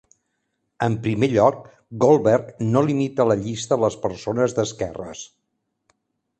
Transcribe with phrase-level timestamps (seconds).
[0.85, 1.59] En primer lloc,
[2.05, 5.27] Goldberg no limita la llista a les persones d'esquerres.